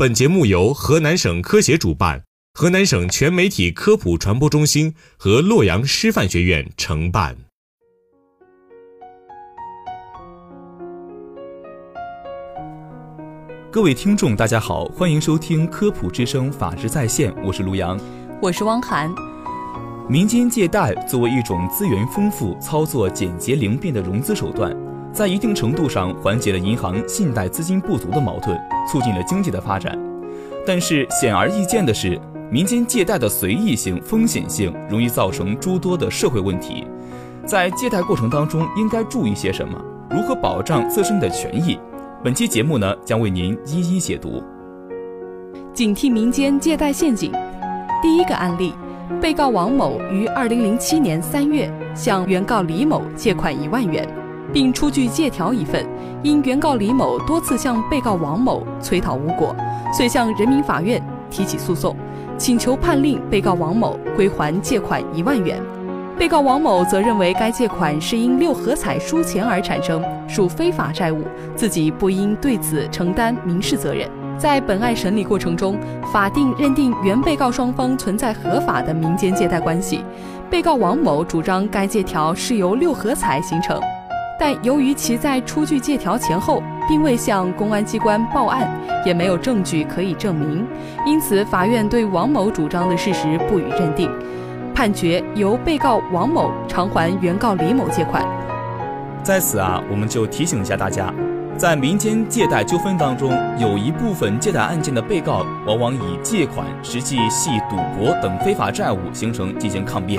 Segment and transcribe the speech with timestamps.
[0.00, 2.22] 本节目由河南省科协主办，
[2.54, 7.36] 河南省全媒体科普传播中心和洛阳师范学院承办。
[13.70, 18.00] 各位听众，大家好，欢迎收听科普之声法治在线，我是卢阳，
[18.40, 19.12] 我是汪涵。
[20.08, 24.74] 民间借贷作为一种资源丰富、操作简洁灵便的融资手段。
[25.12, 28.58] 在一定程度上缓解了银行信贷资金不足的矛盾，
[28.90, 29.98] 促进了经济的发展。
[30.66, 36.86] 但是显而易见的是，民间借贷的随意性、风险性容易造成诸多的社会问题。
[37.44, 39.80] 在借贷过程当中，应该注意些什么？
[40.10, 41.78] 如何保障自身的权益？
[42.22, 44.42] 本期节目呢，将为您一一解读。
[45.72, 47.32] 警惕民间借贷陷阱。
[48.02, 48.74] 第一个案例，
[49.20, 54.08] 被告王某于二零零七年三月向原告李某借款一万元。
[54.52, 55.86] 并出具借条一份，
[56.22, 59.54] 因原告李某多次向被告王某催讨无果，
[59.92, 61.96] 遂向人民法院提起诉讼，
[62.36, 65.60] 请求判令被告王某归还借款一万元。
[66.18, 71.22] 被告王某则认为该借款是因六合彩输钱而产生，属非法债务，
[71.56, 74.06] 自己不应对此承担民事责任。
[74.36, 75.78] 在本案审理过程中，
[76.12, 80.04] 法定认定原被告双方存在合法的民间借贷关系，
[80.50, 83.80] 被告王某主张该借条是由六合彩形成。
[84.40, 88.66] 但由于其在出具借条前后并未向公安机关报案，
[89.04, 90.66] 也没有证据可以证明，
[91.04, 94.10] 因此法院对王某主张的事实不予认定，
[94.74, 98.26] 判决由被告王某偿还原告李某借款。
[99.22, 101.12] 在此啊，我们就提醒一下大家，
[101.58, 110.18] 在民间借贷纠纷当中，有一部分借贷案件的被告往往以借款实际系赌博等非法债务形成进行抗辩。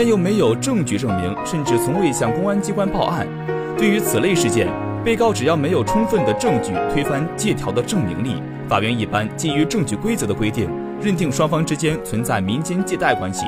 [0.00, 3.28] 但又没有证据证明，甚至从未向公安机关报案。
[3.76, 4.66] 对于此类事件，
[5.04, 10.70] 被告只要没有充分的证据推翻借条的证明力，法院一般基于证据规则的规定，
[11.02, 13.44] 认定双方之间存在民间借贷关系。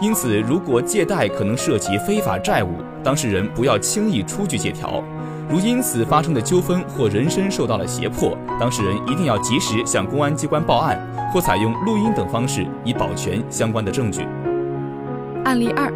[0.00, 5.04] 因此，如果借贷可能涉及非法债务，当事人不要轻易出具借条。
[5.50, 10.98] 如因此发生的纠纷或人身受到了胁迫，当事人一定要及时向公安机关报案，
[11.30, 14.26] 或采用录音等方式以保全相关的证据。
[15.44, 15.92] 案例二，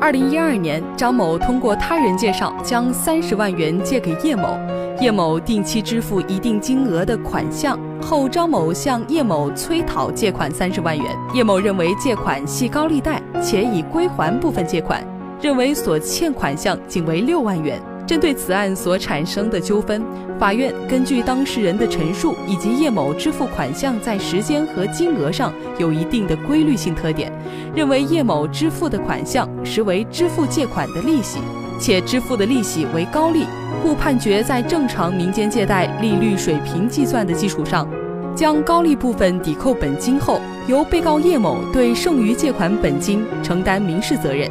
[0.00, 4.56] 二零一二年，张某通过他人介绍将三十万元借给叶某，
[5.00, 15.02] 叶某定期支付一定金额的款项后，张某向叶某催讨借款三十万元，叶某认为借款系高利贷，且已归还部分借款，
[15.42, 17.82] 认为所欠款项仅为六万元。
[18.08, 20.02] 针对此案所产生的纠纷，
[20.38, 27.30] 法院根据当事人的陈述以及叶某支付款项在时间和金额上有一定的规律性特点，
[27.74, 31.38] 认为叶某支付的款项实为支付借款的利息，
[31.78, 33.44] 且支付的利息为高利，
[33.82, 37.86] 故判决在正常民间借贷利率水平计算的基础上，
[38.34, 44.50] 将高利部分抵扣本金后，由被告叶某对剩余借款本金承担民事责任。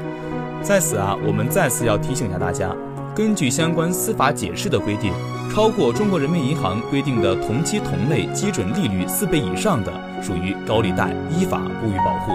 [0.62, 2.70] 在此啊，我们再次要提醒一下大家。
[3.18, 5.12] 根据相关司法解释的规定，
[5.52, 9.92] 超过中国人民银行规定的同期同类基准利率四倍以上的，
[10.22, 12.34] 属于高利贷，依法不予保护。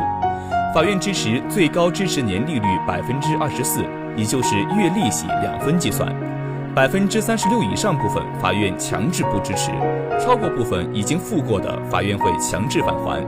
[0.75, 3.85] 法院支持最高支持年利率百分之二十四，
[4.17, 6.13] 也就是月利息两分计算。
[6.75, 9.71] 百分之三十六以上部分，法院强制不支持；
[10.21, 13.25] 超过部分已经付过的，法院会强制返还。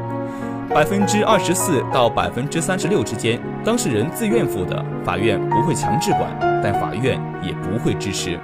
[0.75, 8.41] 百分之二十四到百分之三十六之间，当事人自愿付的，法院不会强制管，但法院也不会支持。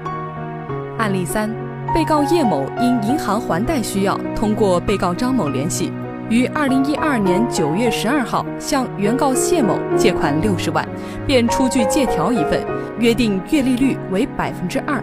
[0.98, 1.48] 案例三，
[1.94, 5.90] 被告叶某因银行还贷需要，通过被告张某联系，
[6.28, 10.86] 于二零一二年九月十二号向原告谢某借款六十万，
[11.26, 12.62] 便出具借条一份，
[12.98, 15.02] 约定月利率为百分之二，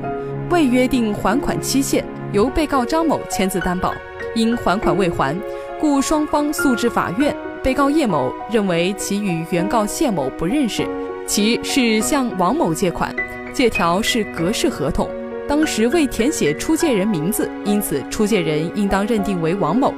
[0.51, 3.91] 未约定还款期限，由被告张某签字担保，
[4.35, 5.35] 因还款未还。
[5.81, 10.87] 故双方诉至法院，被告叶某认为其与原告谢某不认识，
[11.27, 13.13] 其是向王某借款，
[13.53, 15.09] 借条是格式合同，
[15.45, 19.93] 当时未填写出借人名字，因此出借人应当认定为王某。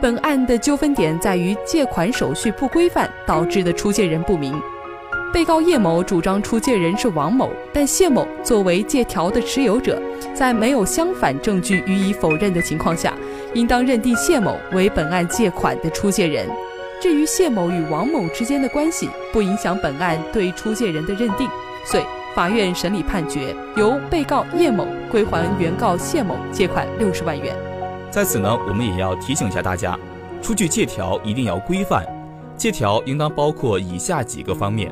[0.00, 4.58] 本案的纠纷点在于借款手续不规范导致的出借人不明。
[5.32, 10.00] 被告叶某主张出借人是王某，但谢某作为借条的持有者，
[10.32, 13.12] 在没有相反证据予以否认的情况下，
[13.52, 16.48] 应当认定谢某为本案借款的出借人。
[17.04, 21.46] 至于谢某与王某之间的关系，不影响本案对出借人的认定，
[21.84, 22.02] 遂
[22.34, 27.54] 法院审理判决，由被告叶某归还原告谢某借款六十万元。
[28.10, 29.98] 在此呢，我们也要提醒一下大家，
[30.40, 32.06] 出具借条一定要规范，
[32.56, 34.90] 借条应当包括以下几个方面。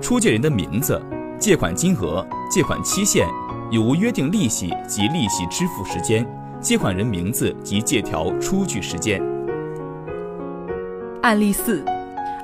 [0.00, 0.98] 出借人的名字、
[1.38, 3.28] 借款金额、借款期限、
[3.70, 6.26] 有无约定利息及利息支付时间、
[6.58, 9.22] 借款人名字及借条出具时间。
[11.22, 11.84] 案例四：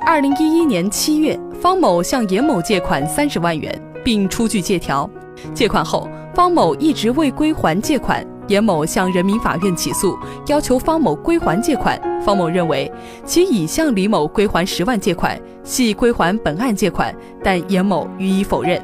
[0.05, 5.09] 二零一一年七月，方某向严某借款三十万元，并出具借条。
[5.53, 8.25] 借款后，方某一直未归还借款。
[8.49, 10.19] 严某向人民法院起诉，
[10.49, 11.99] 要求方某归还借款。
[12.23, 12.91] 方某认为
[13.25, 18.82] 其已向李某归还十万借款，系归还本案借款，但严某予以否认。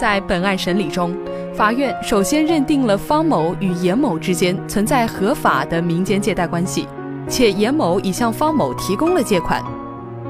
[0.00, 1.14] 在本案审理中，
[1.54, 6.88] 法院首先认定了方某与严某之间存在合法的民间借贷关系，
[7.28, 9.62] 且严某已向方某提供了借款。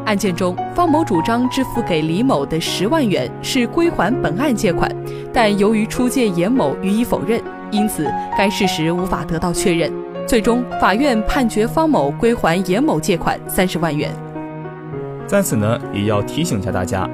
[0.05, 4.91] 案件中，方某主张支付给李某的十万元是归还本案借款，
[5.33, 7.41] 但由于出借严某予以否认，
[7.71, 9.93] 因此该事实无法得到确认。
[10.27, 14.11] 最终，法院判决方某归还严某借款三十万元。
[15.27, 17.09] 在此呢，也要提醒一下大家，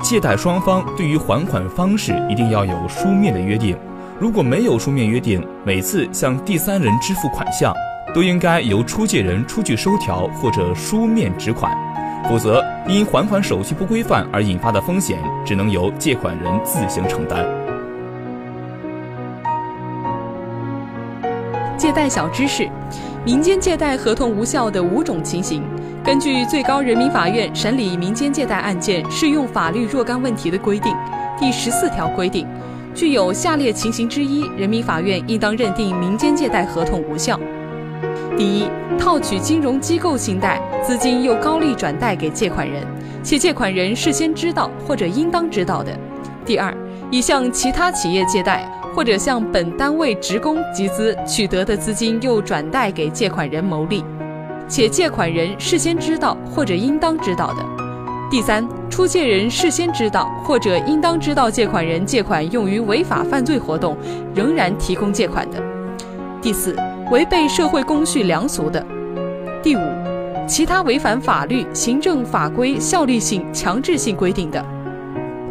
[0.00, 3.76] 借贷双方对于还款方式一定要有书面的约定。
[4.18, 7.74] 如果没有书面约定，每次向第三人支付款项，
[8.14, 11.76] 都应该由出借人出具收条或者书面指款。
[12.28, 17.46] 否则，因还款手续不规范而引发的风险，只能由借款人自行承担。
[21.76, 22.68] 借贷小知识：
[23.24, 25.62] 民间借贷合同无效的五种情形。
[26.04, 30.94] 根据最高人民法院审理民间借贷案件适用法律若干问题的规定
[31.38, 32.46] 第十四条规定，
[32.94, 37.38] 具有下列情形之一，人民法院应当认定民间借贷合同无效。
[38.38, 42.86] 第一，套取金融机构信贷，资金又高利转贷给借款人，
[43.20, 45.90] 且借款人事先知道或者应当知道的；
[46.46, 46.72] 第二，
[47.10, 48.64] 已向其他企业借贷，
[48.94, 54.04] 或者向本单位职工集资取得的资金又转贷给借款人牟利，
[54.68, 57.62] 且借款人事先知道或者应当知道的；
[58.30, 63.96] 第三，出借人事先知道或者应当知道借款人借款用于违法犯罪活动，
[64.32, 65.58] 仍然提供借款的；
[66.40, 66.76] 第四。
[67.10, 68.84] 违背社会公序良俗的，
[69.62, 69.80] 第五，
[70.46, 74.62] 其他违反法律、行政法规效力性、强制性规定的，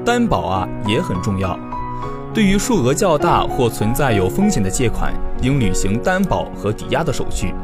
[0.05, 1.57] 担保啊也很重要。
[2.31, 5.11] 对于数额较大或存在有风险的借款，
[5.41, 7.55] 应履行担保和抵押的手续。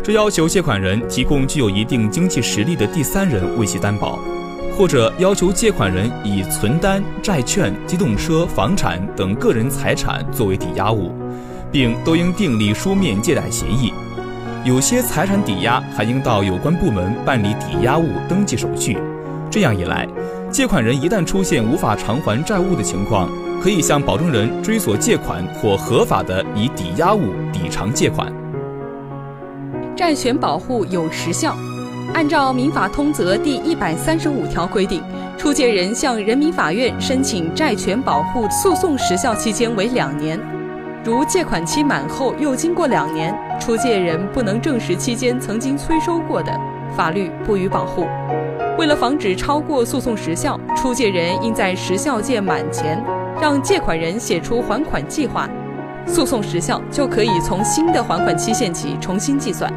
[0.00, 4.16] 这要求借款人提供具有一定经济实力的第三人为其担保，
[4.78, 11.10] 或者要求借款人以存单、债券、机动车、房产等个人财产作为抵押物。
[11.74, 13.92] 并都应订立书面借贷协议，
[14.64, 18.96] 有些财产抵押还应到有关部门办理抵押物登记手续。
[19.50, 20.06] 这样一来，
[20.52, 23.28] 借款人一旦出现无法偿还债务的情况，
[23.60, 28.32] 可以向保证人追索借款或合法的以抵押物抵偿借款。
[29.96, 31.56] 债权保护有时效，
[32.12, 35.02] 按照《民法通则》第一百三十五条规定，
[35.36, 40.38] 出借人向人民法院申请债权保护诉讼时效期间为两年。
[41.04, 46.50] 如借款期满后又经过两年，出借人不能证实期间曾经催收过的，
[46.96, 48.06] 法律不予保护。
[48.78, 53.04] 为了防止超过诉讼时效，出借人应在时效届满前
[53.38, 55.46] 让借款人写出还款计划，
[56.06, 59.70] 诉讼时效就可以从新的还款期限起重新计算。